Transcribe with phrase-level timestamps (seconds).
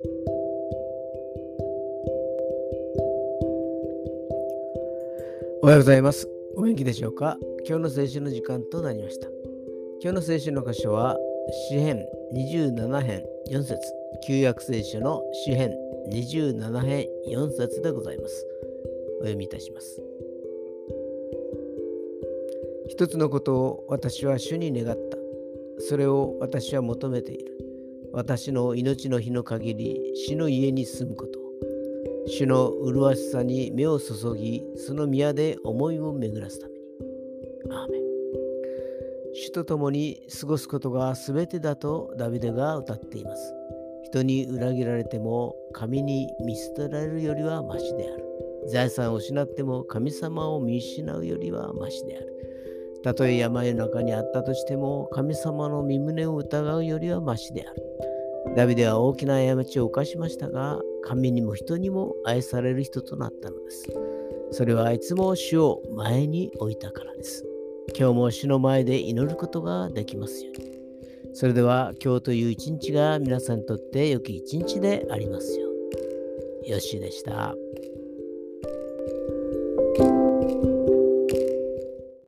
[0.00, 0.04] お
[5.66, 6.28] はようございます。
[6.56, 7.36] お元気でしょうか？
[7.66, 9.26] 今日の聖書の時間となりました。
[10.00, 11.18] 今日の聖書の箇所は、
[11.68, 13.80] 詩編27編4節
[14.24, 15.74] 旧約聖書の詩編
[16.12, 18.46] 27編4節でございます。
[19.20, 20.00] お読みいたします。
[22.88, 25.18] 一つのことを私は主に願った。
[25.80, 27.52] それを私は求めている。
[28.12, 31.38] 私の命の日の限り、死の家に住むこと。
[32.26, 36.80] 主の麗しさに目を注ぎ、その宮で思いを巡らすために。
[37.70, 38.02] アーメン
[39.34, 43.54] 主と共に過ごすことが全てだとダビデが歌っています。
[44.04, 48.24] 人に裏切られても神に見捨てられるよりはましである。
[48.68, 52.34] 財産を失っても神様を見失うよりはましである。
[53.02, 57.82] たとえ山の中にあったとしても神様の身胸を疑うよりはましである。
[58.56, 63.86] ダビデは大きな過ちを犯しましたが、神にも人にも愛される人となったのです。
[64.50, 67.46] それはいつも主を前に置いたからです。
[67.98, 70.68] 今日も主の前で祈ることができますように。
[71.34, 76.70] それでは今日という一日が皆さんにとって良き一日でありますように。
[76.70, 77.54] よしでした。